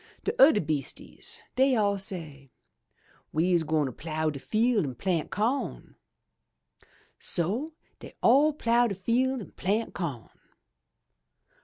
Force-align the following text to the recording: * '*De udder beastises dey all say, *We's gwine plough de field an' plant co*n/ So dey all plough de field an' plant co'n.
* 0.15 0.23
'*De 0.23 0.33
udder 0.41 0.61
beastises 0.61 1.41
dey 1.55 1.75
all 1.75 1.95
say, 1.95 2.49
*We's 3.31 3.61
gwine 3.61 3.93
plough 3.93 4.31
de 4.31 4.39
field 4.39 4.83
an' 4.83 4.95
plant 4.95 5.29
co*n/ 5.29 5.95
So 7.19 7.73
dey 7.99 8.15
all 8.23 8.51
plough 8.51 8.87
de 8.87 8.95
field 8.95 9.41
an' 9.41 9.51
plant 9.51 9.93
co'n. 9.93 10.31